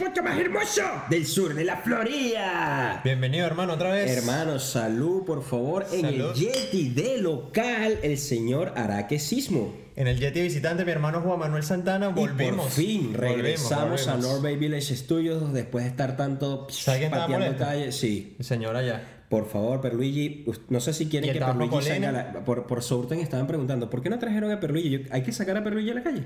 [0.00, 3.00] podcast más hermoso del sur de la Florida.
[3.04, 4.10] Bienvenido, hermano, otra vez.
[4.16, 6.34] Hermanos, salud, por favor, en el Salud.
[6.34, 9.74] Yeti de local, el señor Araque Sismo.
[9.96, 12.54] En el Yeti visitante, mi hermano Juan Manuel Santana, volvimos.
[12.56, 14.34] Y por fin regresamos a volvimos.
[14.34, 17.92] Norbay Village Studios después de estar tanto ¿Sabe quién estaba pateando calle.
[17.92, 18.36] Sí.
[18.38, 19.02] El señor allá.
[19.28, 22.66] Por favor, Perluigi, no sé si quieren ¿Y el que Perluigi salga a la- por,
[22.66, 24.90] por Sourten estaban preguntando, ¿por qué no trajeron a Perluigi?
[24.90, 26.24] Yo- ¿Hay que sacar a Perluigi a la calle?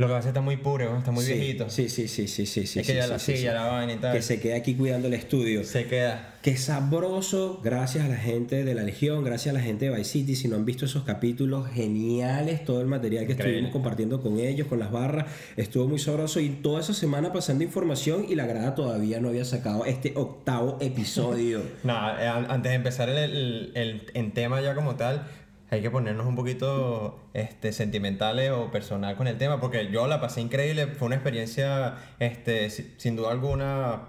[0.00, 1.68] Lo que pasa es que está muy puro, está muy sí, viejito.
[1.70, 2.66] Sí, sí, sí, sí, sí.
[2.66, 4.12] sí Es que sí, ya sí, la silla, la vaina y tal.
[4.14, 5.62] Que se quede aquí cuidando el estudio.
[5.64, 6.36] Se queda.
[6.42, 10.10] Qué sabroso, gracias a la gente de la Legión, gracias a la gente de Vice
[10.10, 10.34] City.
[10.36, 13.58] Si no han visto esos capítulos geniales, todo el material que Increíble.
[13.58, 16.40] estuvimos compartiendo con ellos, con las barras, estuvo muy sabroso.
[16.40, 20.78] Y toda esa semana pasando información y la grada todavía no había sacado este octavo
[20.80, 21.60] episodio.
[21.84, 25.26] Nada, eh, an- antes de empezar el, el, el- en tema ya como tal,
[25.70, 30.20] hay que ponernos un poquito este, sentimentales o personal con el tema, porque yo la
[30.20, 34.02] pasé increíble, fue una experiencia, este, si- sin duda alguna,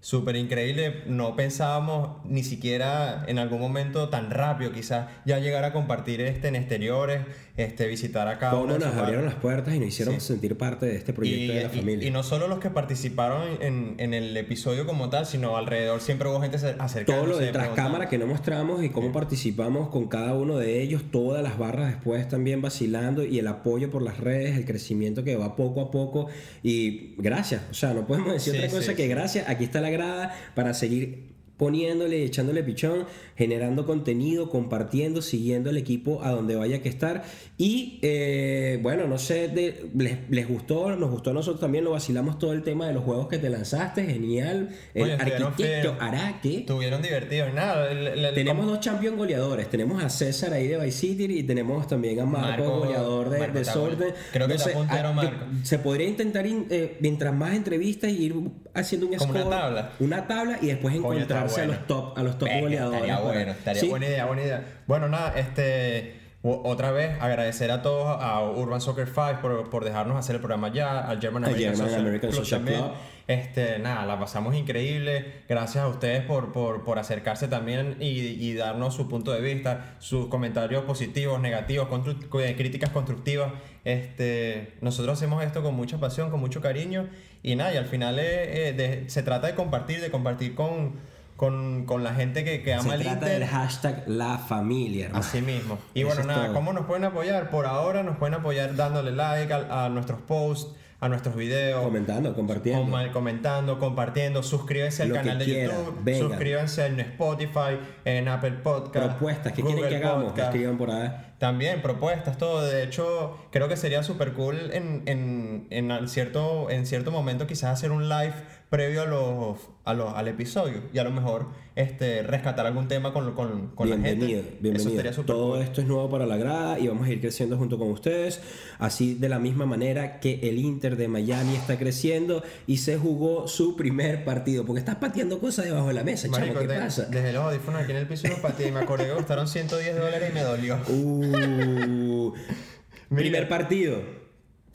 [0.00, 1.02] súper increíble.
[1.06, 6.48] No pensábamos ni siquiera en algún momento tan rápido, quizás ya llegar a compartir este,
[6.48, 7.20] en exteriores,
[7.56, 10.26] este, visitar a cada Cómo uno nos abrieron las puertas y nos hicieron Sí.
[10.26, 12.08] sentir parte de este proyecto Y, de la y- familia.
[12.08, 16.28] y no solo los que participaron en, en el episodio como tal, sino alrededor siempre
[16.28, 17.04] hubo gente acer- acercándose.
[17.04, 20.82] todo lo de tras cámara que no mostramos y cómo participamos con cada uno de
[20.82, 25.22] ellos, todas las barras después también vacilando y el apoyo por las redes, el crecimiento
[25.22, 26.26] que va poco a poco
[26.64, 29.90] y gracias, o sea, no podemos decir Sí, otra cosa que gracias, aquí está la
[29.90, 36.82] grada para seguir poniéndole, echándole pichón, generando contenido, compartiendo, siguiendo el equipo a donde vaya
[36.82, 37.24] que estar.
[37.56, 41.92] Y eh, bueno, no sé, de- les, les gustó, nos gustó a nosotros también, lo
[41.92, 44.70] vacilamos todo el tema de los juegos que te lanzaste, genial.
[44.94, 46.58] El Oye, arquitecto Araque.
[46.58, 47.54] Estuvieron divertidos.
[47.54, 49.70] Nada, el- el- el- Tenemos dos champion goleadores.
[49.70, 53.38] Tenemos a César ahí de Vice City y tenemos también a Marco, Marco- goleador de,
[53.38, 53.96] Marco de está Sorte.
[53.96, 54.14] bueno.
[54.32, 55.44] Creo que está puntero ah, Marco.
[55.62, 58.34] Se podría intentar, in- eh, mientras más entrevistas, ir
[58.74, 59.90] haciendo un Como una score, tabla.
[60.00, 61.78] una tabla y después Coño, encontrarse a bueno.
[61.78, 63.00] los top, a los top Venga, goleadores.
[63.02, 63.88] Estaría bueno, estaría Sí.
[63.88, 64.64] buena idea, buena idea.
[64.86, 66.20] Bueno, nada, este.
[66.46, 70.70] Otra vez agradecer a todos, a Urban Soccer 5 por, por dejarnos hacer el programa
[70.70, 72.62] ya, al German American, German Social, American Club Social.
[72.64, 72.90] Club.
[73.26, 75.24] Este, nada, la pasamos increíble.
[75.48, 79.94] Gracias a ustedes por, por, por acercarse también y, y darnos su punto de vista,
[80.00, 83.50] sus comentarios positivos, negativos, constru- eh, críticas constructivas.
[83.84, 87.08] Este, nosotros hacemos esto con mucha pasión, con mucho cariño
[87.42, 90.96] y nada, y al final eh, eh, de- se trata de compartir, de compartir con,
[91.36, 93.40] con, con la gente que, que ama Se el trata Inter.
[93.40, 95.24] del hashtag La Familia, hermano.
[95.24, 95.78] Así mismo.
[95.94, 96.54] Y Eso bueno, nada, todo.
[96.54, 97.50] ¿cómo nos pueden apoyar?
[97.50, 101.82] Por ahora nos pueden apoyar dándole like a, a nuestros posts, a nuestros videos.
[101.84, 102.90] Comentando, compartiendo.
[102.90, 106.28] Com- comentando, compartiendo, suscríbanse al Lo que canal de YouTube, vengan.
[106.28, 109.06] suscríbanse en Spotify, en Apple Podcast.
[109.08, 110.24] Propuestas, ¿qué Google quieren que hagamos?
[110.30, 110.48] Podcast.
[110.54, 111.10] Escriban por ahí.
[111.38, 112.62] También propuestas, todo.
[112.64, 117.72] De hecho, creo que sería súper cool en, en, en, cierto, en cierto momento quizás
[117.72, 118.32] hacer un live
[118.74, 121.46] previo a los, a los, al episodio y a lo mejor
[121.76, 124.48] este, rescatar algún tema con, con, con la bienvenido, gente.
[124.50, 124.90] Eso bienvenido.
[124.90, 125.62] estaría súper Todo cool.
[125.62, 128.40] esto es nuevo para la grada y vamos a ir creciendo junto con ustedes.
[128.80, 133.46] Así de la misma manera que el Inter de Miami está creciendo y se jugó
[133.46, 134.64] su primer partido.
[134.64, 136.38] Porque estás pateando cosas debajo de la mesa, chamo.
[136.38, 137.04] Marico, ¿Qué de- pasa?
[137.04, 139.96] Desde los audífonos aquí en el piso los pateé y me acordé que costaron 110
[139.96, 140.78] dólares y me dolió.
[140.88, 142.32] Uh,
[143.14, 144.23] primer partido.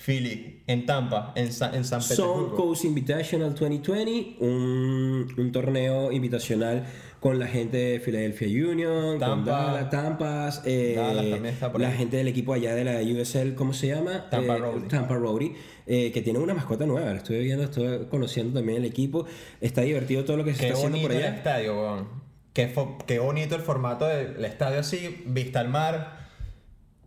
[0.04, 2.56] Philly, en Tampa, en, Sa- en San Petersburgo.
[2.56, 6.86] Coast Invitational 2020, un, un torneo invitacional
[7.20, 9.52] con la gente de Philadelphia Union, con Tampa.
[9.52, 14.30] Dallas, Tampas, eh, Dallas la gente del equipo allá de la USL, ¿cómo se llama?
[14.30, 14.88] Tampa Eh, Rowdy.
[14.88, 15.52] Tampa Rowdy,
[15.86, 19.26] eh, que tiene una mascota nueva, lo estoy viendo, estoy conociendo también el equipo,
[19.60, 21.38] está divertido todo lo que se Qué está haciendo por bonito el allá.
[21.38, 22.08] estadio, weón.
[22.54, 22.74] Qué,
[23.06, 26.19] qué bonito el formato del estadio así, vista al mar.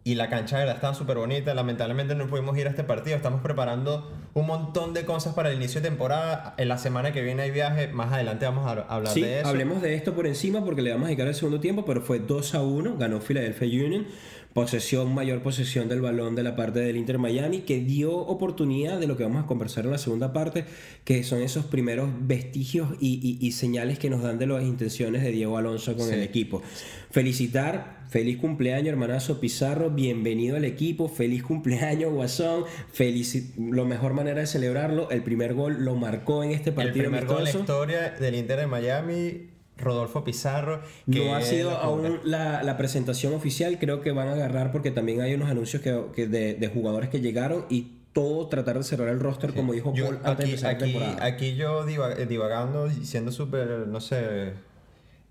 [0.05, 1.55] Y la cancha de verdad estaba súper bonita.
[1.55, 3.15] Lamentablemente no pudimos ir a este partido.
[3.17, 6.55] Estamos preparando un montón de cosas para el inicio de temporada.
[6.57, 7.87] En la semana que viene hay viaje.
[7.87, 9.49] Más adelante vamos a hablar Sí, de eso.
[9.49, 12.19] hablemos de esto por encima porque le vamos a dedicar el segundo tiempo, pero fue
[12.19, 14.07] 2 a 1, ganó Philadelphia Union,
[14.55, 19.07] posesión, mayor posesión del balón de la parte del Inter Miami, que dio oportunidad de
[19.07, 20.65] lo que vamos a conversar en la segunda parte,
[21.05, 25.23] que son esos primeros vestigios y, y- y señales que nos dan de las intenciones
[25.23, 26.15] de Diego Alonso con Sí.
[26.15, 26.63] el equipo.
[27.11, 32.65] Felicitar, feliz cumpleaños hermanazo Pizarro, bienvenido al equipo, feliz cumpleaños Guasón,
[32.95, 37.05] felici- lo mejor manera de celebrarlo, el primer gol lo marcó en este el partido
[37.05, 39.52] primer gol en la historia del Inter de Miami.
[39.83, 40.81] Rodolfo Pizarro.
[41.11, 44.91] que No ha sido aún la, la presentación oficial, creo que van a agarrar porque
[44.91, 48.85] también hay unos anuncios que, que de, de jugadores que llegaron y todo tratar de
[48.85, 51.25] cerrar el roster, como dijo Yo- Paul antes de aquí, empezar la aquí, temporada.
[51.25, 54.53] aquí yo eh, divagando y siendo súper, no sé,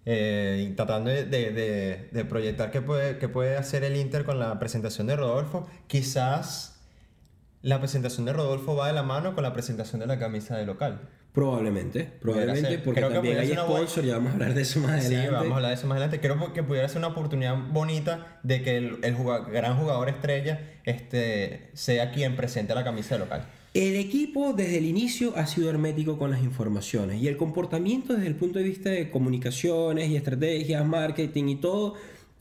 [0.06, 4.40] eh, tratando de, de- de- de proyectar qué puede, qué puede hacer el Inter con
[4.40, 5.68] la presentación de Rodolfo.
[5.88, 6.80] Quizás
[7.62, 10.66] la presentación de Rodolfo va de la mano con la presentación de la camisa de
[10.66, 11.02] local.
[11.34, 12.84] Probablemente, probablemente, ser.
[12.84, 14.62] porque Creo que también pudiera hay ser una buena- sponsor, ya vamos a hablar de
[14.62, 15.32] eso más Sí, adelante.
[15.32, 16.20] vamos a hablar de eso más adelante.
[16.20, 18.98] Creo que pudiera ser una oportunidad bonita de que el,
[19.52, 23.46] gran jugador estrella este, sea quien presente la camisa local.
[23.74, 28.28] El equipo desde el inicio ha sido hermético con las informaciones y el comportamiento desde
[28.28, 31.94] el punto de vista de comunicaciones y estrategias, marketing y todo,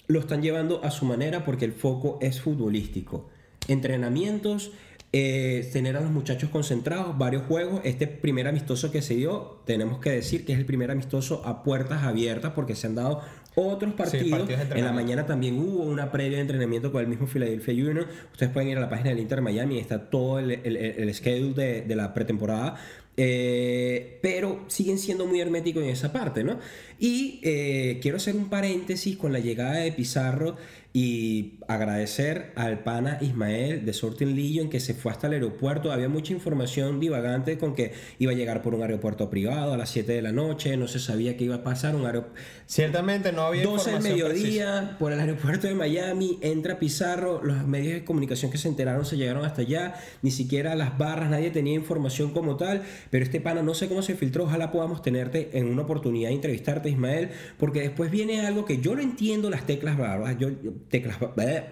[0.09, 3.29] lo están llevando a su manera porque el foco es futbolístico.
[3.69, 4.73] Entrenamientos,
[5.13, 7.81] eh, tener a los muchachos concentrados, varios juegos.
[7.85, 11.65] Este primer amistoso que se dio, tenemos que decir que es el primer amistoso a
[11.65, 13.21] puertas abiertas porque se han dado
[13.57, 14.49] otros partidos.
[14.49, 18.07] en la mañana también hubo una previa de entrenamiento con el mismo Philadelphia Union.
[18.33, 21.55] Ustedes pueden ir a la página del Inter Miami, está todo el, el, el schedule
[21.55, 22.77] de, de la pretemporada.
[23.17, 26.59] Eh, pero siguen siendo muy herméticos en esa parte, ¿no?
[26.99, 30.57] Y eh, quiero hacer un paréntesis con la llegada de Pizarro
[30.93, 35.93] y agradecer al pana Ismael de Sorting Legion que se fue hasta el aeropuerto.
[35.93, 39.91] Había mucha información divagante con que iba a llegar por un aeropuerto privado a las
[39.91, 43.43] 7 de la noche, no se sabía qué iba a pasar, un aeropuerto Ciertamente no
[43.43, 44.17] había 12 del precisa.
[44.17, 49.05] mediodía por el aeropuerto de Miami, entra Pizarro, los medios de comunicación que se enteraron
[49.05, 53.41] se llegaron hasta allá, ni siquiera las barras, nadie tenía información como tal, pero este
[53.41, 57.31] pana no sé cómo se filtró, ojalá podamos tenerte en una oportunidad de entrevistarte Ismael,
[57.59, 59.97] porque después viene algo que yo no entiendo las teclas
[60.39, 61.17] yo, yo- teclas,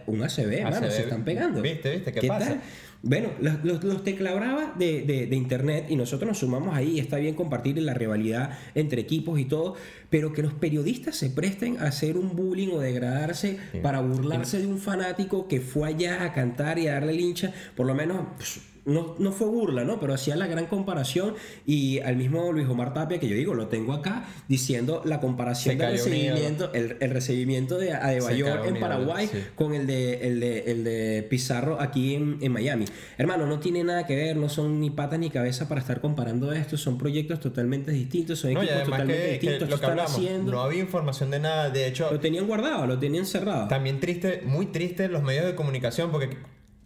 [0.06, 1.62] un ACB, mano, se están pegando.
[1.62, 2.12] ¿viste, viste?
[2.12, 2.48] ¿Qué pasa?
[2.50, 2.60] tal?
[3.00, 7.34] Bueno, los, los, los de, de, de internet y nosotros nos sumamos ahí, está bien
[7.36, 9.76] compartir la rivalidad entre equipos y todo,
[10.10, 14.66] pero que los periodistas se presten a hacer un bullying o degradarse para burlarse de
[14.66, 18.26] un fanático que fue allá a cantar y a darle el hincha, por lo menos
[18.36, 20.00] pues, no, no fue burla, ¿no?
[20.00, 21.34] Pero hacía la gran comparación
[21.66, 25.78] y al mismo Luis Omar Tapia, que yo digo, lo tengo acá, diciendo la comparación
[25.78, 29.38] del recibimiento, el, el recibimiento de Adebayor en Paraguay sí.
[29.54, 32.86] con el de, el de, el de Pizarro aquí en, en Miami.
[33.18, 36.52] Hermano, no tiene nada que ver, no son ni patas ni cabeza para estar comparando
[36.52, 39.90] esto, son proyectos totalmente distintos, son No, equipos totalmente que, que distintos, lo que están
[39.90, 40.52] hablamos, haciendo.
[40.52, 41.70] no había información de nada.
[41.70, 43.68] De hecho, Lo tenían guardado, lo tenían cerrado.
[43.68, 46.38] también triste, muy triste los medios de comunicación porque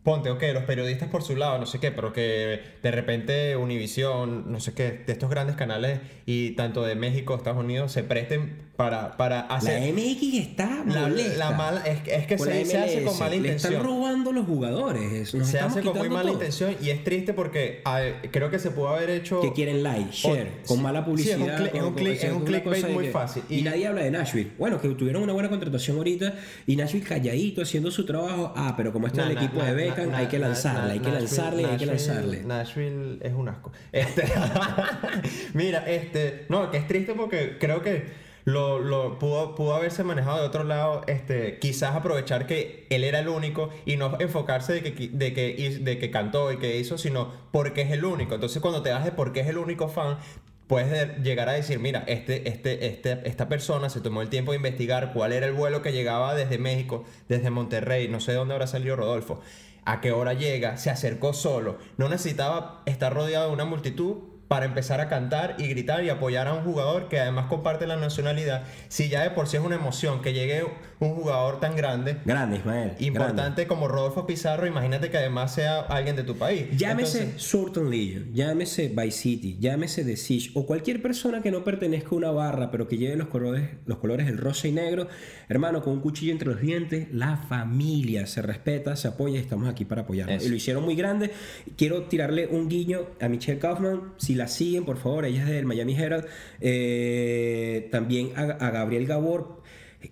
[0.03, 4.51] ponte, ok, los periodistas por su lado, no sé qué, pero que de repente Univision,
[4.51, 8.71] no sé qué, de estos grandes canales y tanto de México, Estados Unidos, se presten
[8.77, 9.93] para, para La hacer...
[9.93, 11.37] MX está La- molesta.
[11.39, 13.83] la mala- es que- es que se- la se hace con mala Le están intención.
[13.85, 15.35] robando los jugadores.
[15.35, 16.33] nos se hace con muy mala todo.
[16.33, 19.41] intención y es triste porque a ver, creo que se pudo haber hecho...
[19.41, 21.37] que quieren like, share, O- con sí, mala sí, publicidad.
[21.37, 23.43] es un con- es un con- es clickbait muy que- fácil.
[23.49, 24.51] Y, Y- nadie habla de Nashville.
[24.59, 26.35] Bueno, que tuvieron una buena contratación ahorita
[26.67, 28.53] y Nashville calladito haciendo su trabajo.
[28.57, 31.11] Ah, pero como está el equipo de Beckham, na- hay que lanzarle, na- hay que
[31.11, 32.43] lanzarle, hay que lanzarle.
[32.45, 33.73] Nashville es un asco.
[33.93, 34.25] Este,
[35.55, 40.41] mira, este, no, que es triste porque creo que lo, lo pudo, pudo haberse manejado
[40.41, 44.83] de otro lado, este, quizás aprovechar que él era el único y no enfocarse de
[44.83, 48.35] que, de que, de que cantó y que hizo, sino porque es el único.
[48.35, 50.19] Entonces cuando te das de por qué es el único fan,
[50.67, 54.51] puedes de- llegar a decir, mira, este, este, este, esta persona se tomó el tiempo
[54.51, 58.39] de investigar cuál era el vuelo que llegaba desde México, desde Monterrey, no sé de
[58.39, 59.41] dónde habrá salido Rodolfo,
[59.85, 64.67] a qué hora llega, se acercó solo, no necesitaba estar rodeado de una multitud para
[64.67, 68.65] empezar a cantar y gritar y apoyar a un jugador que además comparte la nacionalidad.
[68.89, 70.63] Si ya de por sí es una emoción que llegue
[71.01, 72.89] un jugador tan grande, Grande, Ismael.
[72.91, 73.05] grande.
[73.07, 76.67] importante como Rodolfo Pizarro, imagínate que además sea alguien de tu país.
[76.77, 81.65] Llámese Entonces, Surton Legion, llámese Vice City, llámese The Siege o cualquier persona que no
[81.65, 85.09] pertenezca a una barra pero que lleve los colores, los colores del rosa y negro,
[85.49, 89.67] hermano, con un cuchillo entre los dientes, la familia se respeta, se apoya y estamos
[89.67, 90.37] aquí para apoyarnos.
[90.37, 90.47] Eso.
[90.47, 91.31] Y lo hicieron muy grande.
[91.79, 95.67] Quiero tirarle un guiño a Michelle Kaufman, si la siguen, por favor, ella es del
[95.67, 96.27] Miami Herald,
[96.61, 99.63] eh, también a, a Gabriel Gabor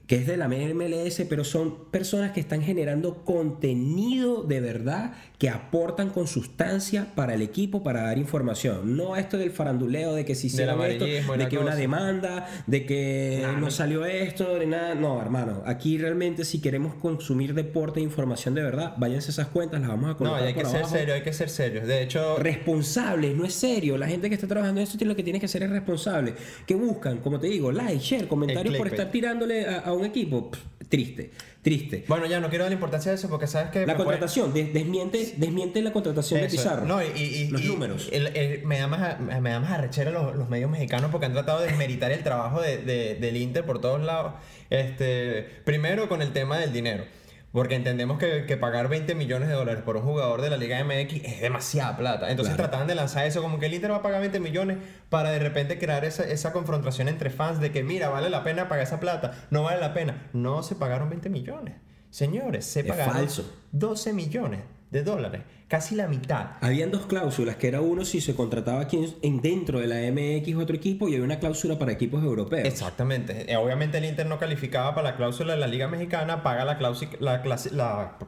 [0.07, 5.49] que es de la MLS, pero son personas que están generando contenido de verdad que
[5.49, 8.95] aportan con sustancia para el equipo para dar información.
[8.95, 13.39] No esto del faranduleo de que si hicieron esto, de que una demanda, de que
[13.41, 13.71] Nah, no, no.
[13.71, 14.95] salió esto, de nada.
[14.95, 19.47] No, hermano, aquí realmente si queremos consumir deporte e información de verdad, váyanse a esas
[19.49, 21.87] cuentas, las vamos a no, colocar y hay que ser serio, hay que ser serio.
[21.87, 23.97] De hecho, Responsables, no es serio.
[23.97, 26.35] La gente que está trabajando en esto tiene lo que tiene que hacer es responsable.
[26.67, 30.51] Que buscan, como te digo, like, share, comentarios por estar tirándole a, a un equipo.
[30.51, 31.31] Pff, triste,
[31.63, 32.05] triste.
[32.09, 33.87] bueno, ya no quiero dar importancia a eso porque sabes que...
[33.87, 36.85] La puede- contratación, des- desmiente, desmiente la contratación de Pizarro.
[36.85, 38.09] No, y, y- los y- números.
[38.13, 41.33] el- el- me da más, me da más arrechera los, los medios mexicanos porque han
[41.33, 44.35] tratado de desmeritar el trabajo de, de- del Inter por todos lados.
[44.69, 47.05] Este, primero con el tema del dinero.
[47.53, 50.83] Porque entendemos que, que pagar 20 millones de dólares por un jugador de la Liga
[50.85, 52.31] MX es demasiada plata.
[52.31, 52.69] Entonces Claro.
[52.69, 54.79] trataban de lanzar eso como que el Inter va a pagar 20 millones
[55.09, 58.69] para de repente crear esa, esa confrontación entre fans de que mira, vale la pena
[58.69, 60.29] pagar esa plata, no vale la pena.
[60.33, 61.75] No se pagaron 20 millones.
[62.11, 63.53] Señores, se Es pagaron falso.
[63.73, 66.57] 12 millones de dólares, casi la mitad.
[66.61, 69.97] Habían dos cláusulas, que era uno si se contrataba aquí en, en- dentro de la
[70.13, 72.67] MX otro equipo y había una cláusula para equipos europeos.
[72.67, 73.51] Exactamente.
[73.51, 76.77] Eh, Obviamente el Inter no calificaba para la cláusula de la Liga Mexicana, paga la
[76.77, 78.19] cláusula, la clase, la...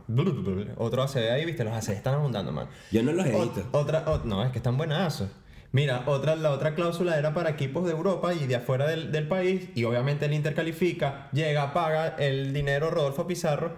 [0.77, 2.69] Otro ACD ahí, viste, los ACD están abundando, man.
[2.91, 3.69] Yo no los edito.
[3.73, 5.29] otra, ot- no, es que están buenazos.
[5.73, 9.27] Mira, otra, la otra cláusula era para equipos de Europa y de afuera del, del
[9.27, 13.73] país, y obviamente el Inter califica, llega, paga el dinero Rodolfo Pizarro,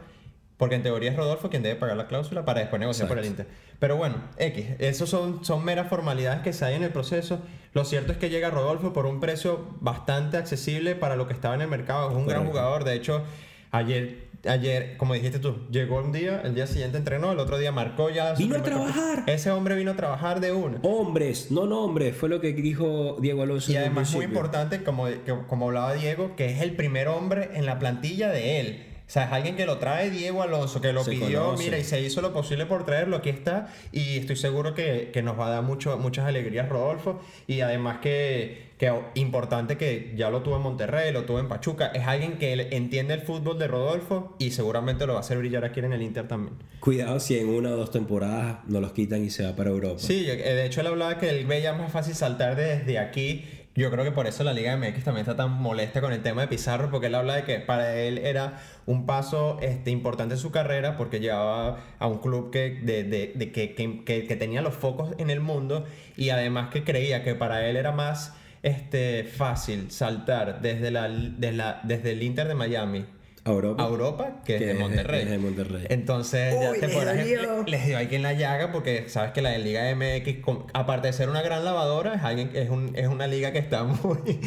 [0.56, 3.26] porque en teoría es Rodolfo quien debe pagar la cláusula para después negociar por el
[3.26, 3.46] Inter.
[3.80, 7.40] Pero bueno, X, esos son, son meras formalidades que se hay en el proceso.
[7.72, 11.56] Lo cierto es que llega Rodolfo por un precio bastante accesible para lo que estaba
[11.56, 12.10] en el mercado.
[12.10, 12.58] Es un gran Correcto.
[12.60, 12.84] jugador.
[12.84, 13.24] De hecho,
[13.72, 17.72] ayer, ayer, como dijiste tú, llegó un día, el día siguiente entrenó, el otro día
[17.72, 18.34] marcó ya.
[18.34, 19.24] Vino a trabajar.
[19.26, 20.78] Ese hombre vino a trabajar de una.
[20.82, 23.72] Hombres, no nombres, fue lo que dijo Diego Alonso.
[23.72, 25.08] Y además muy importante, como,
[25.48, 28.93] como hablaba Diego, que es el primer hombre en la plantilla de él.
[29.06, 31.64] O sea, es alguien que lo trae Diego Alonso, que lo Se pidió, conoce.
[31.64, 33.68] mira, y se hizo lo posible por traerlo, aquí está.
[33.92, 37.20] Y estoy seguro que, que nos va a dar mucho, muchas alegrías Rodolfo.
[37.46, 41.88] Y además que, que importante que ya lo tuvo en Monterrey, lo tuvo en Pachuca.
[41.88, 45.66] Es alguien que entiende el fútbol de Rodolfo y seguramente lo va a hacer brillar
[45.66, 46.56] aquí en el Inter también.
[46.80, 49.96] Cuidado si en una o dos temporadas no los quitan y se va para Europa.
[49.98, 53.44] Sí, eh, de hecho él hablaba que él veía más fácil saltar desde aquí.
[53.76, 56.42] Yo creo que por eso la Liga MX también está tan molesta con el tema
[56.42, 60.40] de Pizarro, porque él habla de que para él era un paso este, importante en
[60.40, 64.36] su carrera, porque llegaba a un club que, de, de- de que, que- que- que
[64.36, 65.84] tenía los focos en el mundo
[66.16, 71.52] y además que creía que para él era más este, fácil saltar desde, la, desde,
[71.56, 73.06] la- desde el Inter de Miami
[73.46, 73.82] A Europa.
[73.84, 75.22] a Europa que, es- Monterrey.
[75.22, 75.86] es de Monterrey.
[75.90, 79.32] Entonces, Uy, ya te les podrás- le- les dio aquí en la llaga porque sabes
[79.32, 82.92] que la Liga MX, con- aparte de ser una gran lavadora, es, alguien, es, un-
[82.96, 84.40] es una liga que está muy,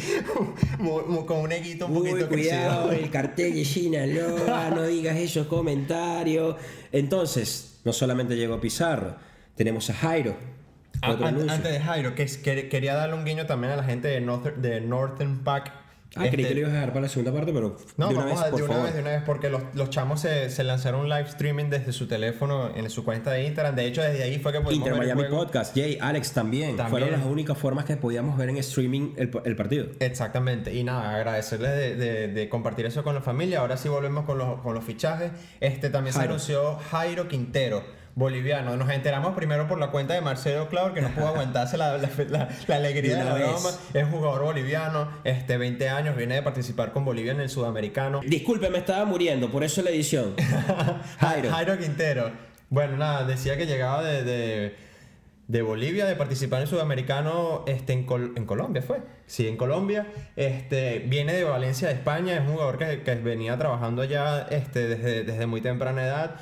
[0.78, 3.04] muy- muy- con un equito un Uy, poquito cuidado, crecido.
[3.04, 6.56] el cartel de Sinaloa, no digas esos comentarios.
[6.90, 9.14] Entonces, no solamente llegó Pizarro,
[9.54, 10.34] tenemos a Jairo.
[11.02, 11.52] Ah, otro an- anuncio.
[11.54, 12.26] antes de Jairo, que,
[12.68, 15.72] quería darle un guiño también a la gente de, North- de Northern Pack.
[16.16, 18.14] Ah, creí Este, que lo ibas a dejar para la segunda parte, pero No, de
[18.14, 18.86] una vamos vez, a, por de una favor.
[18.86, 21.92] vez, de una vez, porque los, los chamos se, se lanzaron un live streaming desde
[21.92, 23.76] su teléfono en su cuenta de Instagram.
[23.76, 25.44] De hecho, desde ahí fue que pudimos Inter ver el Miami juego.
[25.44, 26.76] Podcast, Jay, Alex también.
[26.76, 26.88] También.
[26.90, 29.86] Fueron las únicas formas que podíamos ver en streaming el, el partido.
[30.00, 33.60] Exactamente, y nada, agradecerles de, de- de compartir eso con la familia.
[33.60, 35.30] Ahora sí volvemos con los, con los fichajes.
[35.60, 37.84] Este también se anunció Jairo Quintero,
[38.18, 38.76] boliviano.
[38.76, 42.10] Nos enteramos primero por la cuenta de Marcelo Claudio, que no pudo aguantarse la, la-
[42.28, 43.46] la- la alegría De la vez.
[43.46, 43.70] broma.
[43.94, 48.20] Es jugador boliviano, este, 20 años, viene de participar con Bolivia en el sudamericano.
[48.26, 50.34] Disculpe, me estaba muriendo, por eso la edición.
[51.20, 51.50] Jairo.
[51.50, 52.30] Jairo Quintero.
[52.70, 54.76] Bueno, nada, decía que llegaba de, de,
[55.46, 58.98] de Bolivia, de participar en el sudamericano este, en, Col- en Colombia, ¿fue?
[59.26, 60.06] Sí, en Colombia.
[60.36, 64.86] Este, viene de Valencia, de España, es un jugador que, que venía trabajando allá este,
[64.88, 66.36] desde, desde muy temprana edad.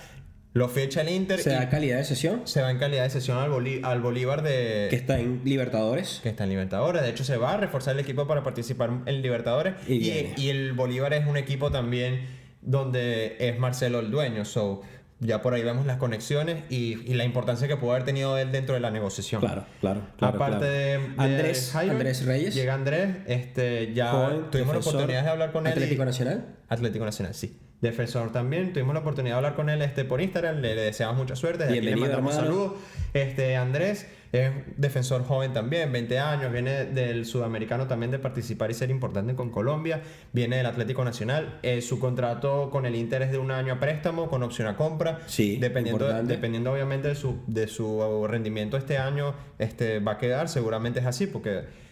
[0.56, 3.10] Lo ficha el Inter Se y da calidad de sesión, se va en calidad de
[3.10, 4.86] sesión al, Bolí- al Bolívar de...
[4.88, 6.20] que está en Libertadores.
[6.22, 7.02] que está en Libertadores.
[7.02, 9.74] De hecho, se va a reforzar el equipo para participar en Libertadores.
[9.86, 12.26] Y Y, el Bolívar es un equipo también
[12.62, 14.46] donde es Marcelo el dueño.
[14.46, 14.80] So,
[15.20, 18.50] ya por ahí vemos las conexiones y, y la importancia que pudo haber tenido él
[18.50, 19.40] dentro de la negociación.
[19.42, 20.02] Claro, claro.
[20.16, 20.72] claro Aparte claro.
[20.72, 22.54] de, de Andrés, Jairo, Andrés Reyes.
[22.54, 25.72] Llega Andrés, este, ya joven, tuvimos la oportunidad de hablar con él.
[25.74, 26.46] Atlético Nacional.
[26.68, 27.58] Atlético Nacional, sí.
[27.80, 31.16] Defensor también, tuvimos la oportunidad de hablar con él este, por Instagram, le, le deseamos
[31.16, 32.72] mucha suerte, desde aquí le mandamos saludos.
[33.12, 38.74] Este, Andrés es defensor joven también, 20 años, viene del sudamericano también de participar y
[38.74, 40.00] ser importante con Colombia,
[40.32, 43.80] viene del Atlético Nacional, Eh, su contrato con el Inter es de un año a
[43.80, 48.98] préstamo con opción a compra, Sí, dependiendo, dependiendo obviamente de su, de su rendimiento este
[48.98, 51.85] año, este, va a quedar, seguramente es así, porque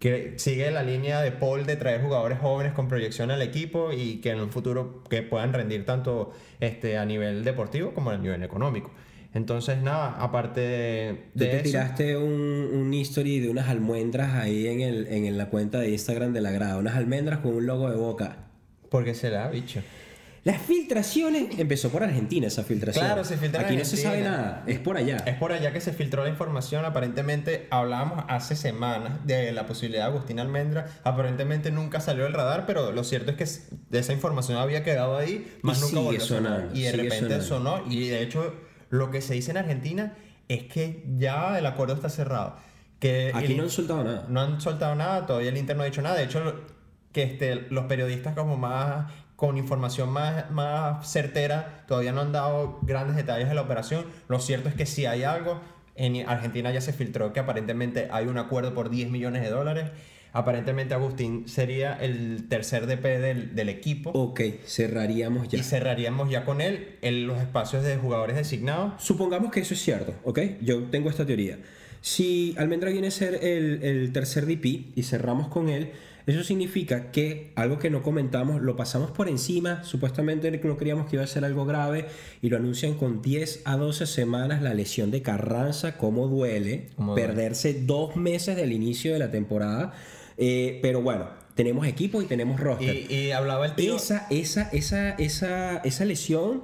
[0.00, 4.16] que sigue la línea de Paul de traer jugadores jóvenes con proyección al equipo y
[4.16, 8.42] que en un futuro que puedan rendir tanto este, a nivel deportivo como a nivel
[8.42, 8.90] económico.
[9.34, 12.32] Entonces, nada, aparte de, Tú de te eso, tiraste un,
[12.72, 16.50] un history de unas almendras ahí en, el, en la cuenta de Instagram de la
[16.50, 16.78] grada.
[16.78, 18.48] Unas almendras con un logo de boca.
[18.90, 19.80] ¿por qué será, bicho?
[20.42, 21.58] Las filtraciones.
[21.58, 23.04] Empezó por Argentina esa filtración.
[23.04, 24.62] Claro, se filtra en Aquí no se sabe nada.
[24.66, 25.18] Es por allá.
[25.26, 26.84] Es por allá que se filtró la información.
[26.84, 30.86] Aparentemente hablábamos hace semanas de la posibilidad de Agustín Almendra.
[31.04, 33.36] Aparentemente nunca salió del radar, pero lo cierto es
[33.90, 37.40] que esa información había quedado ahí, más Y nunca sigue volvió sonando, Y de repente
[37.42, 37.78] sonando.
[37.82, 37.92] sonó.
[37.92, 38.54] Y de hecho,
[38.88, 40.14] lo que se dice en Argentina
[40.48, 42.56] es que ya el acuerdo está cerrado.
[42.98, 44.26] Que Aquí el- no han soltado nada.
[44.28, 46.16] no han soltado nada, todavía el Inter no ha dicho nada.
[46.16, 46.60] De hecho,
[47.12, 51.82] que este, los periodistas como más con información más, más certera.
[51.88, 54.04] Todavía no han dado grandes detalles de la operación.
[54.28, 55.58] Lo cierto es que si hay algo.
[55.94, 59.92] En Argentina ya se filtró que aparentemente hay un acuerdo por 10 millones de dólares.
[60.34, 64.10] Aparentemente Agustín sería el tercer DP del, del equipo.
[64.10, 65.58] Ok, cerraríamos ya.
[65.58, 69.02] Y cerraríamos ya con él en los espacios de jugadores designados.
[69.02, 70.38] Supongamos que eso es cierto, ¿ok?
[70.60, 71.58] Yo tengo esta teoría.
[72.00, 75.90] Si Almendra viene a ser el, el tercer DP y cerramos con él,
[76.26, 81.16] eso significa que algo que no comentamos, lo pasamos por encima, supuestamente no creíamos que
[81.16, 82.06] iba a ser algo grave
[82.40, 87.12] y lo anuncian con 10 a 12 semanas la lesión de Carranza, cómo duele, Cómo
[87.12, 87.26] duele.
[87.28, 89.92] perderse dos meses del inicio de la temporada,
[90.42, 92.96] Eh, pero bueno, tenemos equipo y tenemos roster.
[93.10, 93.96] Y, y hablaba el tío.
[93.96, 96.62] esa, esa, esa, esa, esa lesión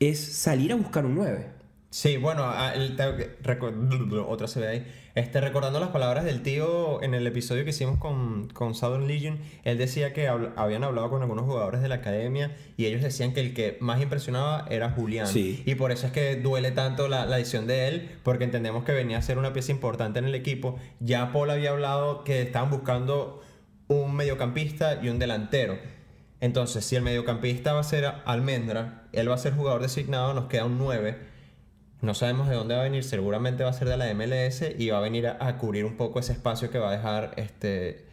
[0.00, 1.46] es salir a buscar un 9.
[1.94, 2.96] Sí, bueno, el-
[4.26, 4.86] otra se ve ahí.
[5.14, 9.38] Este, recordando las palabras del tío en el episodio que hicimos con, con Southern Legion,
[9.62, 13.32] él decía que habl- habían hablado con algunos jugadores de la academia y ellos decían
[13.32, 15.28] que el que más impresionaba era Julián.
[15.28, 15.62] Sí.
[15.66, 19.18] Y por eso es que duele tanto la, la de él, porque entendemos que venía
[19.18, 20.76] a ser una pieza importante en el equipo.
[20.98, 23.40] Ya Paul había hablado que estaban buscando
[23.86, 25.78] un mediocampista y un delantero.
[26.40, 30.46] Entonces, si el mediocampista va a ser Almendra, él va a ser jugador designado, nos
[30.46, 31.33] queda un 9.
[32.04, 34.90] No sabemos de dónde va a venir, seguramente va a ser de la MLS y
[34.90, 38.04] va a venir a, a cubrir un poco ese espacio que va a dejar este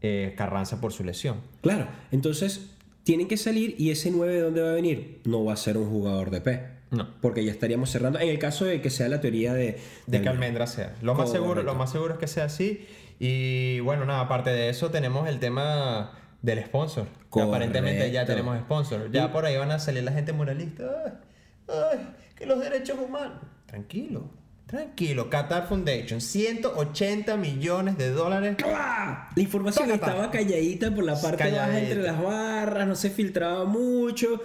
[0.00, 1.40] eh, Carranza por su lesión.
[1.60, 2.70] Claro, entonces
[3.02, 5.76] tienen que salir y ese 9 de dónde va a venir no va a ser
[5.76, 6.78] un jugador de P.
[6.90, 7.08] No.
[7.20, 8.18] Porque ya estaríamos cerrando.
[8.18, 10.94] En el caso de que sea la teoría de, De que Almendra sea.
[11.02, 12.86] Lo más, seguro, lo más seguro es que sea así.
[13.18, 17.06] Y bueno, nada, aparte de eso, tenemos el tema del sponsor.
[17.28, 17.54] Correcto.
[17.54, 19.10] aparentemente ya tenemos sponsor.
[19.10, 21.20] Ya por ahí van a salir la gente moralista.
[21.68, 23.38] Ay, ay, que los derechos humanos.
[23.66, 24.30] Tranquilo,
[24.66, 25.28] tranquilo.
[25.28, 28.56] Qatar Foundation, 180 millones de dólares.
[28.62, 31.78] La información estaba calladita por la parte baja Calladita.
[31.80, 34.40] entre las barras, no se filtraba mucho.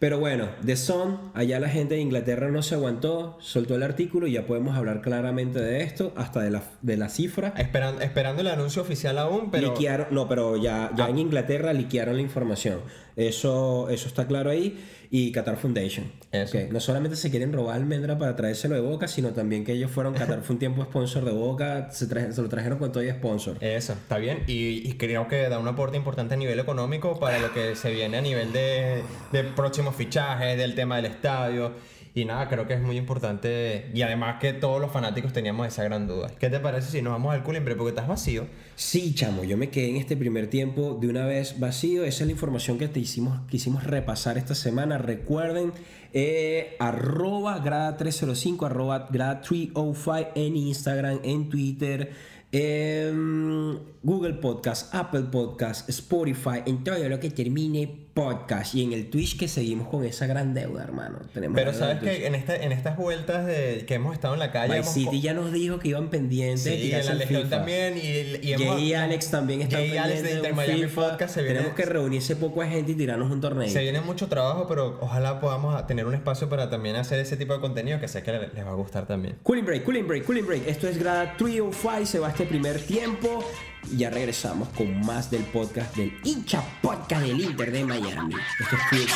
[0.00, 4.26] Pero bueno, The Sun, allá la gente de Inglaterra no se aguantó, soltó el artículo
[4.26, 7.54] y ya podemos hablar claramente de esto, hasta de la, de la cifra.
[7.56, 9.72] Esperando, esperando el anuncio oficial aún, pero.
[9.74, 11.10] Liquearon- no, pero ya, ya Ah.
[11.10, 12.80] en Inglaterra liquearon la información.
[13.16, 14.84] Eso, eso está claro ahí.
[15.16, 16.10] Y Qatar Foundation.
[16.32, 16.58] Eso.
[16.58, 19.88] Ok, No solamente se quieren robar almendra para traérselo de Boca, sino también que ellos
[19.92, 23.04] fueron, Qatar fue un tiempo sponsor de Boca, se, traje- se lo trajeron con todo
[23.04, 23.56] y sponsor.
[23.60, 24.42] Eso, está bien.
[24.48, 27.92] Y, y creo que da un aporte importante a nivel económico para lo que se
[27.92, 31.72] viene a nivel de, de próximos fichajes, del tema del estadio.
[32.16, 33.90] Y nada, creo que es muy importante.
[33.92, 36.30] Y además que todos los fanáticos teníamos esa gran duda.
[36.38, 37.74] ¿Qué te parece si nos vamos al culimbre?
[37.74, 38.46] Porque estás vacío.
[38.76, 42.04] Sí, chamo, yo me quedé en este primer tiempo de una vez vacío.
[42.04, 44.96] Esa es la información que te hicimos, quisimos repasar esta semana.
[44.96, 45.72] Recuerden,
[46.12, 52.12] eh, arroba grada305, arroba grada305 en Instagram, en Twitter,
[52.52, 58.74] en Google Podcast, Apple Podcast, Spotify, en todo lo que termine podcast.
[58.76, 61.18] Y en el Twitch que seguimos con esa gran deuda, hermano.
[61.34, 64.52] Tenemos Pero sabes que en, este, en estas vueltas de, que hemos estado en la
[64.52, 64.82] calle.
[64.84, 66.62] City ya nos dijo que iban pendientes.
[66.62, 67.56] Sí, y en la Legión FIFA.
[67.56, 67.98] también.
[67.98, 70.92] Y, y hemos- Jay y Alex también están Jay y Alex de pendientes Inter Miami.
[70.94, 73.68] Podcast se viene- Tenemos que reunirse poco a gente y tirarnos un torneo.
[73.68, 77.52] Se viene mucho trabajo, pero ojalá podamos tener un espacio para también hacer ese tipo
[77.54, 79.36] de contenido que sé que le- les va a gustar también.
[79.42, 80.68] Cooling break, cooling break, cooling break.
[80.68, 82.06] Esto es Grada Trio Five.
[82.06, 83.44] Se va este primer tiempo.
[83.90, 88.34] Y Ya regresamos con más del podcast del hincha podcast del Inter de Miami.
[88.60, 89.06] Esto es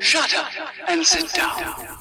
[0.00, 2.00] Shut up and sit down.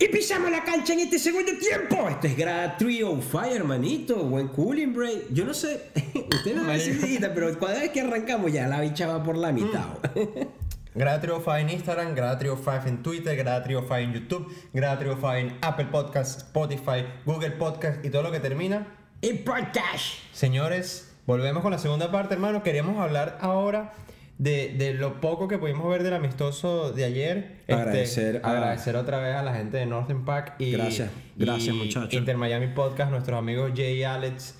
[0.00, 2.08] Y pisamos la cancha en este segundo tiempo.
[2.08, 4.16] Este es Grada Trio Fire, hermanito.
[4.16, 5.32] Buen cooling break.
[5.32, 5.90] Yo no sé,
[6.32, 9.50] usted no me dice, pero cada vez que arrancamos ya la bicha va por la
[9.50, 9.86] mitad.
[10.14, 10.67] Mm.
[10.94, 17.52] Gradatrio5 en Instagram, Gradatrio5 en Twitter, Gradatrio5 en YouTube, Gradatrio5 en Apple Podcasts, Spotify, Google
[17.52, 18.86] Podcasts y todo lo que termina.
[19.20, 20.16] Y podcast.
[20.32, 22.62] Señores, volvemos con la segunda parte, hermano.
[22.62, 23.92] Queríamos hablar ahora
[24.38, 27.56] de, de, lo poco que pudimos ver del amistoso de ayer.
[27.66, 31.74] Este, agradecer, a, agradecer otra vez a la gente de Northern Pack y, gracias, gracias,
[31.74, 32.12] muchachos.
[32.14, 34.54] Inter Miami Podcast, nuestros amigos Jay y Alex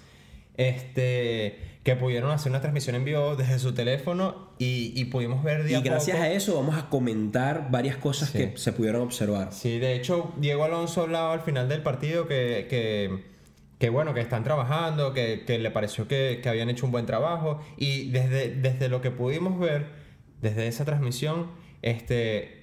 [0.59, 5.65] este, que pudieron hacer una transmisión en vivo desde su teléfono y, y pudimos ver
[5.65, 6.29] día Y gracias poco.
[6.29, 8.39] a eso vamos a comentar varias cosas Sí.
[8.39, 9.53] que se pudieron observar.
[9.53, 13.25] Sí, de hecho, Diego Alonso hablaba al final del partido que, que,
[13.79, 17.07] que, bueno, que están trabajando, que, que le pareció que, que habían hecho un buen
[17.07, 17.63] trabajo.
[17.79, 19.87] Y desde, desde lo que pudimos ver,
[20.43, 22.58] desde esa transmisión, este,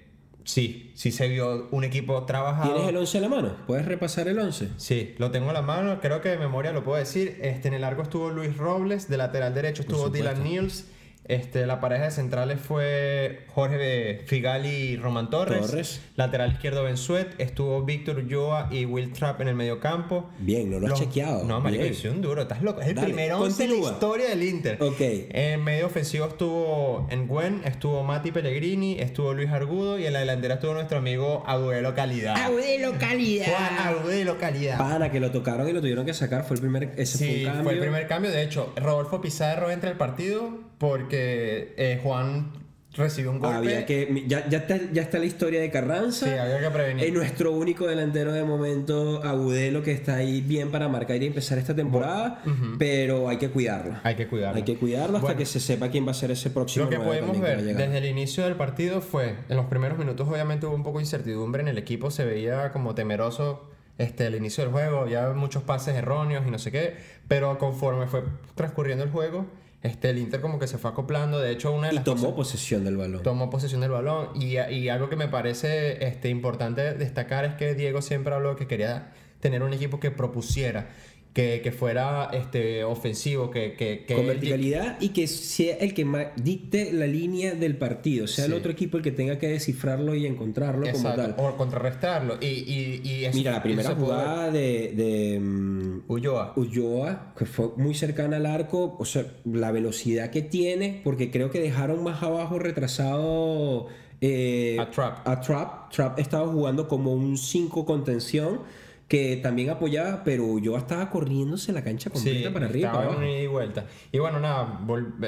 [0.46, 2.72] sí, sí se vio un equipo trabajado.
[2.72, 3.58] ¿Tienes el 11 a la mano?
[3.68, 4.70] ¿Puedes repasar el 11?
[4.78, 7.38] Sí, lo tengo en la mano, creo que de memoria lo puedo decir.
[7.42, 10.10] Este, en el arco estuvo Luis Robles, de lateral derecho estuvo.
[10.10, 10.86] Dylan Niels,
[11.28, 15.66] Este, la pareja de centrales fue Jorge Figali y Román Torres.
[15.68, 16.02] Torres.
[16.16, 17.34] Lateral izquierdo Bensuet.
[17.40, 20.30] Estuvo Víctor Ulloa y Will Trapp en el medio campo.
[20.40, 21.44] Bien, no lo has Los- chequeado.
[21.44, 22.44] No, marico, un duro.
[22.44, 22.82] Estás loco.
[22.82, 24.78] Es el Dale, primer once de la historia del Inter.
[24.82, 24.98] Ok.
[25.00, 30.56] En medio ofensivo estuvo Enguen, estuvo Mati Pellegrini, estuvo Luis Argudo y en la delantera
[30.56, 32.36] estuvo nuestro amigo Agudelo Calidad.
[32.36, 33.46] de localidad.
[33.48, 34.78] Juan Agudelo Calidad.
[34.78, 36.44] Pana, que lo tocaron y lo tuvieron que sacar.
[36.46, 37.64] Fue el primer, ese fue un Sí, cambio.
[37.64, 38.32] fue el primer cambio.
[38.32, 42.52] De hecho, Rodolfo Pizarro entra al partido porque eh, Juan
[42.98, 43.58] recibió un golpe.
[43.58, 46.28] Había que, ya, ya, está, ya está la historia de Carranza.
[46.28, 47.06] Sí, había que prevenir.
[47.06, 51.58] Es nuestro único delantero de momento, Agudelo, que está ahí bien para marcar y empezar
[51.58, 52.42] esta temporada,
[52.80, 53.96] pero hay que cuidarlo.
[54.04, 54.56] Hay que cuidarlo.
[54.56, 55.38] Hay que cuidarlo hasta Bueno.
[55.40, 56.86] que se sepa quién va a ser ese próximo.
[56.86, 57.82] Lo que podemos que ver llegar.
[57.84, 61.04] desde el inicio del partido fue, en los primeros minutos obviamente hubo un poco de
[61.04, 65.64] incertidumbre en el equipo, se veía como temeroso este, al inicio del juego, había muchos
[65.64, 66.96] pases erróneos y no sé qué,
[67.28, 68.24] pero conforme fue
[68.56, 69.46] transcurriendo el juego,
[69.86, 72.22] este, el Inter como que se fue acoplando, de hecho una de Y las tomó
[72.22, 73.24] cosas- posesión del balón.
[73.24, 74.30] tomó posesión del balón.
[74.36, 78.68] Y, y algo que me parece este, importante destacar es que Diego siempre habló que
[78.68, 80.90] quería tener un equipo que propusiera,
[81.36, 83.74] que, que fuera este, ofensivo, que...
[83.74, 88.46] que, que con verticalidad y que sea el que dicte la línea del partido, sea
[88.46, 91.54] el otro equipo el que tenga que descifrarlo y encontrarlo Exacto, como tal.
[91.54, 92.38] o contrarrestarlo.
[92.40, 96.54] Y, y, y eso- Mira, la primera jugada de, de, mm, Ulloa.
[96.56, 101.52] Ulloa, que fue muy cercana al arco, o sea, la velocidad que tiene, porque creo
[101.52, 103.88] que dejaron más abajo retrasado
[104.22, 105.28] eh, A Trapp.
[105.28, 105.92] A Trapp.
[105.92, 108.62] Trapp estaba jugando como un 5 contención
[109.08, 112.80] que también apoyaba, pero Ulloa estaba corriéndose la cancha completa para arriba.
[112.80, 113.32] y estaba para abajo.
[113.44, 113.86] y vuelta.
[114.12, 114.80] Y bueno, nada,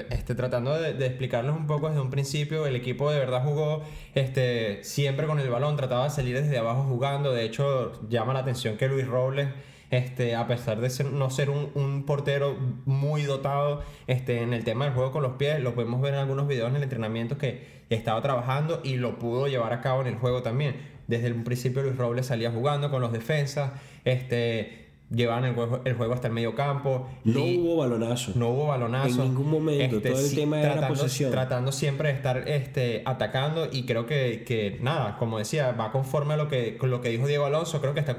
[0.10, 3.84] este, tratando de, de explicarles un poco desde un principio, el equipo de verdad jugó
[4.16, 7.32] este, siempre con el balón, trataba de salir desde abajo jugando.
[7.34, 9.50] De hecho, llama la atención que Luis Robles,
[9.92, 14.64] este, a pesar de ser- no ser un, un portero muy dotado este, en el
[14.64, 17.38] tema del juego con los pies, lo podemos ver en algunos videos en el entrenamiento
[17.38, 20.97] que estaba trabajando y lo pudo llevar a cabo en el juego también.
[21.08, 23.72] Desde un principio Luis Robles salía jugando con los defensas,
[24.06, 27.08] este, llevaban el juego, el juego hasta el medio campo.
[27.24, 28.34] No y- hubo balonazo.
[28.36, 29.08] no hubo balonazo.
[29.08, 31.32] Este, En ningún momento, todo el tema era la tratando, posesión.
[31.32, 36.34] Tratando siempre de estar este, atacando y creo que, que, nada, como decía, va conforme
[36.34, 38.18] a lo que, con lo que dijo Diego Alonso, creo que está,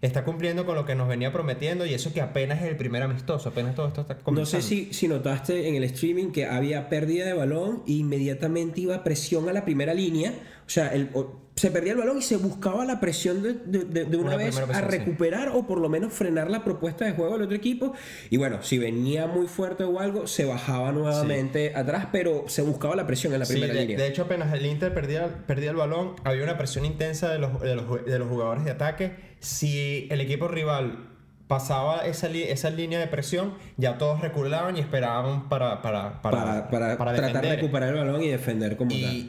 [0.00, 3.02] está cumpliendo con lo que nos venía prometiendo y eso que apenas es el primer
[3.02, 4.62] amistoso, apenas todo esto está No comenzando.
[4.62, 9.04] sé si, si notaste en el streaming que había pérdida de balón e inmediatamente iba
[9.04, 10.32] presión a la primera línea.
[10.66, 13.84] O sea, el- o- se perdía el balón y se buscaba la presión de, de-
[13.84, 14.80] de- de una, Una vez a sí.
[14.80, 17.92] recuperar o por lo menos frenar la propuesta de juego del otro equipo.
[18.30, 22.96] Y bueno, si venía muy fuerte o algo, se bajaba nuevamente atrás, pero se buscaba
[22.96, 23.98] la presión en la primera línea.
[23.98, 27.60] de hecho, apenas el Inter perdía, perdía el balón, había una presión intensa de los,
[27.60, 29.12] de los, de los jugadores de ataque.
[29.40, 31.08] Si el equipo rival
[31.46, 36.96] pasaba esa, esa línea de presión, ya todos reculaban y esperaban para, para, para, para,
[37.14, 39.00] tratar de recuperar el balón y defender como tal.
[39.00, 39.28] Y,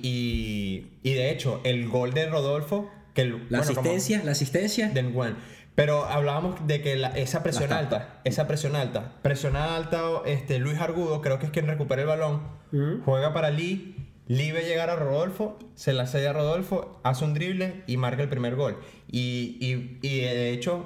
[1.03, 4.31] y, y de hecho, el gol de Rodolfo, que el- La bueno, como- asistencia, la
[4.31, 4.89] asistencia.
[4.89, 5.35] de Nguyen.
[5.75, 10.59] Pero hablábamos de que la- esa presión La alta, esa presión alta, presión alta, este,
[10.59, 12.41] Luis Argudo, creo que es quien recupera el balón,
[13.05, 13.95] juega para Lee,
[14.27, 18.21] Lee ve llegar a Rodolfo, se la cede a Rodolfo, hace un drible y marca
[18.21, 18.77] el primer gol.
[19.09, 20.85] Y, y- y de hecho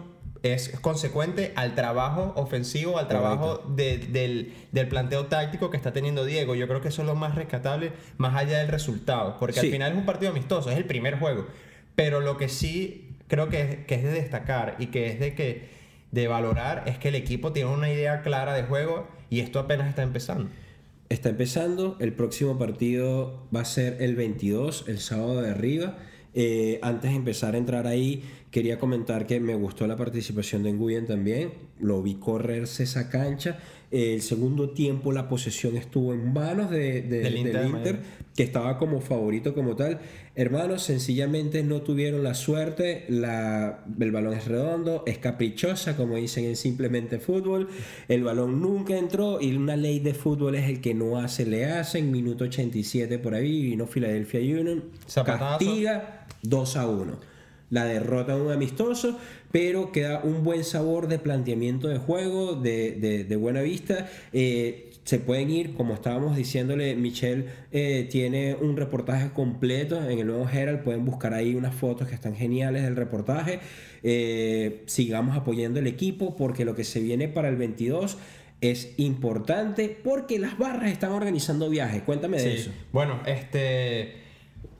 [0.53, 6.25] es consecuente al trabajo ofensivo, al trabajo de- del, del planteo táctico que está teniendo
[6.25, 6.55] Diego.
[6.55, 9.67] Yo creo que eso es lo más rescatable, más allá del resultado, porque Sí.
[9.67, 11.47] al final es un partido amistoso, es el primer juego.
[11.95, 15.33] Pero lo que sí creo que es, que es de destacar y que es de
[15.33, 15.69] que
[16.11, 19.87] de valorar es que el equipo tiene una idea clara de juego y esto apenas
[19.89, 20.49] está empezando.
[21.09, 25.97] Está empezando, el próximo partido va a ser el 22, el sábado de arriba.
[26.33, 28.23] Eh, antes de empezar a entrar ahí,
[28.55, 31.49] quería comentar que me gustó la participación de Nguyen también.
[31.81, 33.59] Lo vi correrse esa cancha.
[33.91, 37.99] El segundo tiempo la posesión estuvo en manos de- de- Del Inter
[38.33, 39.99] que estaba como favorito como tal.
[40.35, 43.03] Hermanos, sencillamente no tuvieron la suerte.
[43.09, 47.67] La, el balón es redondo, es caprichosa, como dicen en Simplemente Fútbol.
[48.07, 51.65] El balón nunca entró y una ley de fútbol es el que no hace, le
[51.65, 52.09] hacen.
[52.09, 54.81] Minuto 87 por ahí, vino Philadelphia Union.
[55.07, 55.57] Zapatazo.
[55.65, 57.34] Castiga 2 a 1.
[57.69, 59.17] La derrota en un amistoso,
[59.51, 64.07] pero queda un buen sabor de planteamiento de juego, de, de- de buena vista.
[64.33, 70.25] Eh, se pueden ir, como estábamos diciéndole, Michelle eh, tiene un reportaje completo en el
[70.27, 73.59] nuevo Herald, pueden buscar ahí unas fotos que están geniales del reportaje.
[74.03, 78.17] Eh, sigamos apoyando el equipo porque lo que se viene para el 22
[78.61, 82.01] es importante porque las barras están organizando viajes.
[82.03, 82.61] Cuéntame de Sí.
[82.61, 82.71] eso.
[82.91, 84.24] Bueno, este.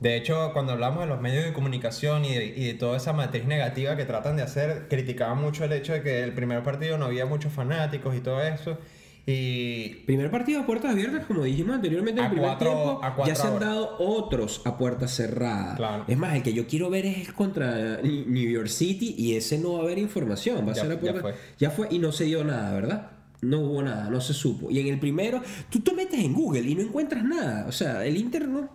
[0.06, 3.12] De hecho, cuando hablamos de los medios de comunicación y de, y de toda esa
[3.12, 7.00] matriz negativa que tratan de hacer, criticaban mucho el hecho de que el primer partido
[7.00, 8.78] no había muchos fanáticos y todo eso.
[9.26, 13.26] Y Primer partido a puertas abiertas, como dijimos anteriormente en A el primer cuatro- tiempo,
[13.26, 13.68] ya se han horas.
[13.70, 15.76] dado otros a puertas cerradas.
[15.78, 16.06] Claro.
[16.08, 19.74] Es más, el que yo quiero ver es contra New York City y ese no
[19.74, 21.34] va a haber información, va a Ya- ser a ya puertas- fue.
[21.58, 23.10] ya fue y no se dio nada, ¿verdad?
[23.42, 24.70] No hubo nada, no se supo.
[24.70, 25.42] Y en el primero,
[25.72, 27.66] tú te metes en Google y no encuentras nada.
[27.68, 28.70] O sea, el Inter no...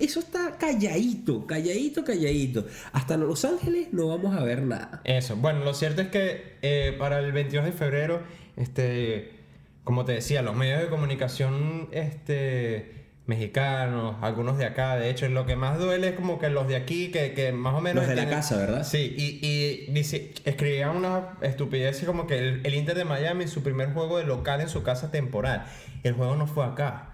[0.00, 2.66] Eso está calladito, calladito, calladito.
[2.92, 5.00] Hasta Los Ángeles no vamos a ver nada.
[5.04, 8.22] Eso, bueno, lo cierto es que eh, para el 22 de febrero,
[8.56, 9.32] este,
[9.84, 12.94] como te decía, los medios de comunicación este,
[13.26, 16.76] mexicanos, algunos de acá, de hecho, lo que más duele es como que los de
[16.76, 18.02] aquí, que, que más o menos...
[18.06, 18.84] Los de la casa, ¿verdad?
[18.84, 23.62] Sí, y, y dice- escribían unas estupideces como que el, el Inter de Miami, su
[23.62, 25.66] primer juego de local en su casa temporal,
[26.02, 27.06] el juego no fue acá.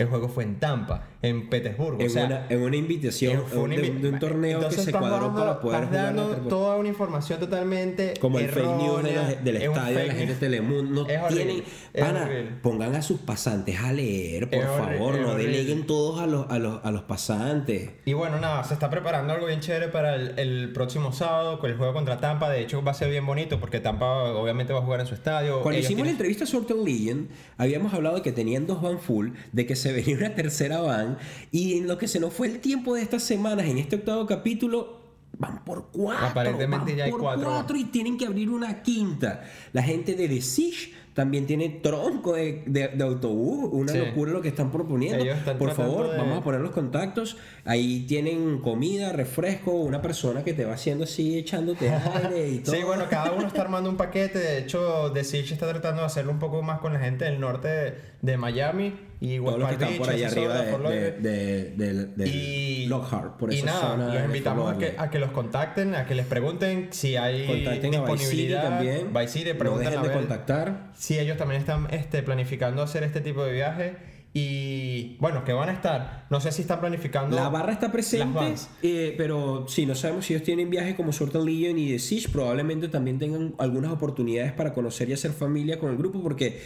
[0.00, 2.00] El juego fue en Tampa, en Petersburgo.
[2.00, 4.98] En, o sea, una, en una invitación fue un de, un torneo Entonces que se
[4.98, 9.02] cuadró dando- para poder estás jugar dando toda una información totalmente Como el fake news
[9.02, 10.40] de errónea, los- del estadio de la gente de.
[10.40, 11.02] Telemundo.
[11.04, 11.62] No Es tienen.
[11.98, 12.28] Pana,
[12.62, 15.18] pongan a sus pasantes a leer, por Es favor.
[15.18, 17.90] No deleguen todos a los, a los, a los pasantes.
[18.04, 21.70] Y bueno, nada, se está preparando algo bien chévere para el, el próximo sábado con
[21.70, 22.48] el juego contra Tampa.
[22.50, 25.14] De hecho, va a ser bien bonito porque Tampa obviamente va a jugar en su
[25.14, 25.62] estadio.
[25.62, 28.98] Cuando Ellos hicimos la entrevista a Sortel Legion, habíamos hablado de que tenían dos van
[28.98, 31.15] full, de que se venía una tercera van,
[31.50, 34.26] y en lo que se nos fue el tiempo de estas semanas, en este octavo
[34.26, 35.00] capítulo,
[35.38, 36.26] van por cuatro.
[36.26, 37.76] Aparentemente van ya hay por cuatro.
[37.76, 39.44] y tienen que abrir una quinta.
[39.72, 43.98] La gente de The Siege también tiene tronco de, de- de autobús, una Sí.
[43.98, 45.24] locura lo que están proponiendo.
[45.24, 47.36] Están por favor, de- vamos a poner los contactos.
[47.64, 52.74] Ahí tienen comida, refresco, una persona que te va haciendo así, echándote aire y todo.
[52.74, 54.38] Sí, bueno, cada uno está armando un paquete.
[54.38, 57.40] De hecho, The Siege está tratando de hacerlo un poco más con la gente del
[57.40, 58.94] norte de Miami.
[59.20, 63.80] Y Todos los que están por allá arriba de, y, Lockhart, por y esa nada,
[63.80, 64.14] zona.
[64.14, 67.94] los invitamos a que, a que los contacten, a que les pregunten si hay Contacten
[67.94, 68.62] a Vice City disponibilidad.
[68.62, 69.28] también.
[69.28, 70.90] City, no dejen de contactar.
[70.94, 73.92] si ellos también están este, planificando hacer este tipo de viajes.
[74.38, 76.26] Y bueno, que van a estar.
[76.28, 77.34] No sé si están planificando.
[77.34, 81.46] La barra está presente, eh, pero sí, no sabemos si ellos tienen viajes como Sortal
[81.46, 82.28] Legion y The Siege.
[82.28, 86.60] Probablemente también tengan algunas oportunidades para conocer y hacer familia con el grupo, porque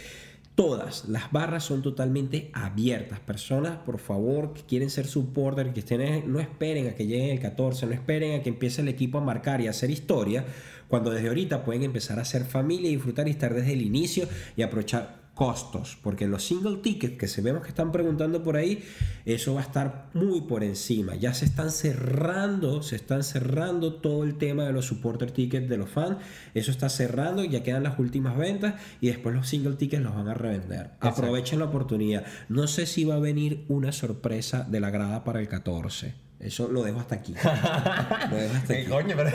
[0.55, 3.19] todas las barras son totalmente abiertas.
[3.19, 7.39] Personas, por favor, que quieren ser supporter, que estén, no esperen a que lleguen el
[7.39, 10.45] 14, no esperen a que empiece el equipo a marcar y a hacer historia,
[10.87, 14.27] cuando desde ahorita pueden empezar a hacer familia y disfrutar y estar desde el inicio
[14.57, 18.83] y aprovechar costos, porque los single tickets que se vemos que están preguntando por ahí,
[19.25, 21.15] eso va a estar muy por encima.
[21.15, 25.77] Ya se están cerrando, se están cerrando todo el tema de los supporter tickets de
[25.77, 26.17] los fans.
[26.53, 30.27] Eso está cerrando, ya quedan las últimas ventas y después los single tickets los van
[30.27, 30.91] a revender.
[30.99, 32.23] Aprovechen la oportunidad.
[32.47, 36.30] No sé si va a venir una sorpresa de la grada para el 14.
[36.41, 37.35] Eso lo dejo hasta aquí.
[38.31, 38.89] Lo dejo hasta Eh, aquí.
[38.89, 39.29] coño, pero.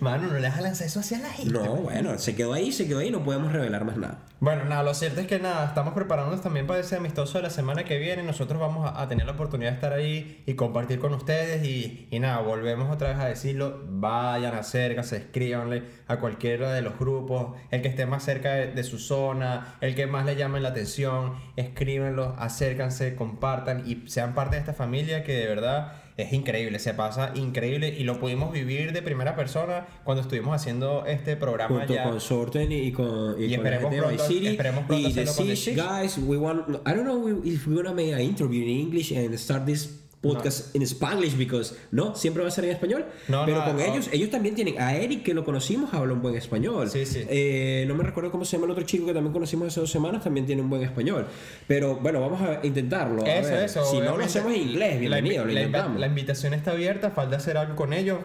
[0.00, 1.52] Mano, no le dejas lanzar eso hacia la gente.
[1.52, 4.18] No, bueno, se quedó ahí, se quedó ahí, no podemos revelar más nada.
[4.40, 7.50] Bueno, nada, lo cierto es que nada, estamos preparándonos también para ese amistoso de la
[7.50, 8.22] semana que viene.
[8.24, 11.64] Nosotros vamos a, a tener la oportunidad de estar ahí y compartir con ustedes.
[11.64, 13.82] Y, y nada, volvemos otra vez a decirlo.
[13.88, 18.82] Vayan, acérquense, escríbanle a cualquiera de los grupos, el que esté más cerca de, de
[18.82, 21.34] su zona, el que más le llame la atención.
[21.56, 26.92] Escríbenlo, acércanse, compartan y sean parte de esta familia que de verdad es increíble, se
[26.94, 31.94] pasa increíble y lo pudimos vivir de primera persona cuando estuvimos haciendo este programa junto
[31.94, 32.04] ya.
[32.04, 34.46] con Sorten y con, y Y con la esperemos gente pronto- City.
[34.48, 36.68] esperemos pronto y the The guys, we want.
[36.86, 40.74] I don't know if we're gonna make an interview in English and start this podcast
[40.76, 43.82] in Spanish because no siempre va a ser en español No, pero no, con no.
[43.82, 47.24] ellos ellos también tienen a Eric que lo conocimos habla un buen español Sí, sí.
[47.28, 49.90] Eh, no me recuerdo cómo se llama el otro chico que también conocimos hace dos
[49.90, 51.26] semanas también tiene un buen español
[51.66, 53.64] pero bueno vamos a intentarlo a Eso, ver.
[53.64, 53.84] eso.
[53.90, 56.72] si no lo hacemos en inglés La bienvenido invi- lo la, intentamos la invitación está
[56.72, 58.18] abierta, falta hacer algo con ellos.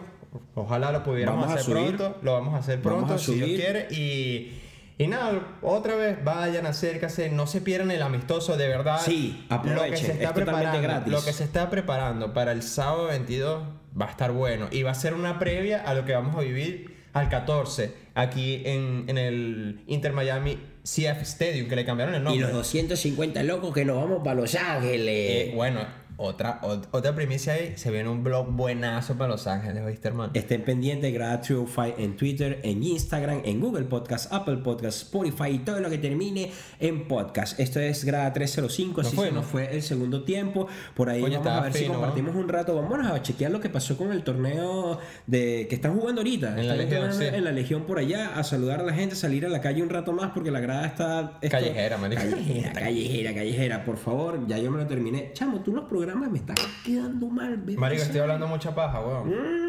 [0.54, 2.16] Ojalá lo pudiéramos Vamos hacer pronto.
[2.22, 3.86] Lo vamos a hacer pronto a si Dios quiere.
[3.90, 4.52] Y,
[4.98, 8.98] y nada, otra vez vayan, acérquense, no se pierdan el amistoso, de verdad.
[9.04, 11.12] Sí, lo que aprovechen, se está es totalmente preparando, gratis.
[11.12, 13.62] Lo que se está preparando para el sábado 22
[14.00, 14.68] va a estar bueno.
[14.70, 18.62] Y va a ser una previa a lo que vamos a vivir al 14 aquí
[18.64, 22.42] en, en el Inter Miami CF Stadium, que le cambiaron el y nombre.
[22.42, 25.80] los 250 locos que nos vamos para Los Ángeles Eh, bueno,
[26.18, 30.30] otra, ot- otra primicia ahí, se viene un blog buenazo para Los Ángeles, ¿oíste, hermano?
[30.34, 35.58] Estén pendientes, Grada 205 en Twitter, en Instagram, en Google Podcast, Apple Podcast, Spotify y
[35.58, 36.50] todo lo que termine
[36.80, 37.60] en podcast.
[37.60, 39.34] Esto es Grada 305, así se fuimos.
[39.34, 40.66] nos fue el segundo tiempo.
[40.94, 42.74] Por ahí Oye, vamos a ver si compartimos un rato.
[42.74, 46.48] Vámonos a chequear lo que pasó con el torneo de que están jugando ahorita.
[46.58, 47.26] En la Están Legión, jugando sí.
[47.36, 49.90] En la Legión por allá, a saludar a la gente, salir a la calle un
[49.90, 51.38] rato más porque la grada está...
[51.42, 52.22] esto- Callejera, marico.
[52.22, 53.84] Callejera, callejera, callejera.
[53.84, 55.30] Por favor, ya yo me lo terminé.
[55.34, 57.58] Chamo, tú los programas me están quedando mal.
[57.76, 59.66] Marico, estoy hablando mucha paja, weón.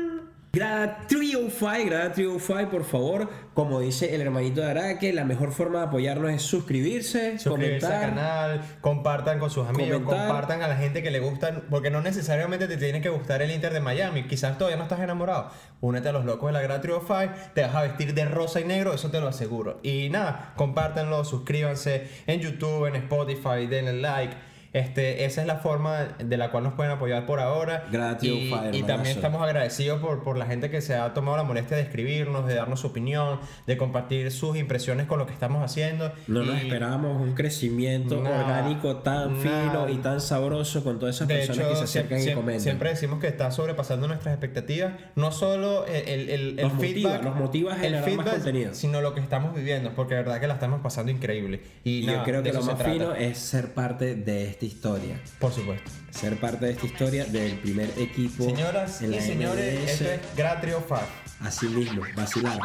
[0.53, 5.79] Grada 305, Grada 305, por favor, como dice el hermanito de Araque, la mejor forma
[5.81, 8.09] de apoyarnos es suscribirse, Suscribirse al comentar.
[8.15, 10.27] canal, compartan con sus amigos, Comentar.
[10.27, 13.51] compartan a la gente que le gustan, porque no necesariamente te tiene que gustar el
[13.51, 15.51] Inter de Miami, quizás todavía no estás enamorado.
[15.81, 18.63] Únete a los locos de la Grada 305, te vas a vestir de rosa y
[18.65, 19.79] negro, eso te lo aseguro.
[19.83, 24.33] Y nada, compártanlo, suscríbanse en YouTube, en Spotify, denle like.
[24.77, 27.85] Este, esa es la forma de la cual nos pueden apoyar por ahora.
[27.91, 31.35] Grada y, 305, y también estamos agradecidos por, por la gente que se ha tomado
[31.37, 35.33] la molestia de escribirnos, de darnos su opinión, de compartir sus impresiones con lo que
[35.33, 36.11] estamos haciendo.
[36.27, 39.61] No nos Y- esperábamos un crecimiento Nada, orgánico tan nada.
[39.71, 42.35] fino y tan sabroso con todas esas De personas hecho, que se acercan siempre, y
[42.35, 42.61] comentan.
[42.61, 44.93] siempre decimos que está sobrepasando nuestras expectativas.
[45.15, 48.09] No solo el, el, el- el Nos motiva, feedback, nos motiva a el generar más
[48.11, 48.73] feedback, contenido.
[48.75, 51.61] sino lo que estamos viviendo, porque de verdad que la estamos pasando increíble.
[51.83, 52.91] Y, Y nada, yo creo que lo más trata.
[52.93, 55.21] fino es ser parte de esta historia.
[55.39, 55.89] Por supuesto.
[56.11, 58.45] Ser parte de esta historia del primer equipo.
[58.45, 59.91] Señoras en y la señores, MLS.
[59.91, 61.27] esto es Gratrio Five.
[61.41, 62.59] Así mismo, vacilar.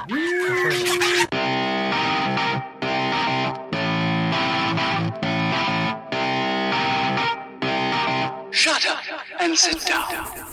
[8.53, 9.01] Shut up
[9.41, 10.52] and sit down.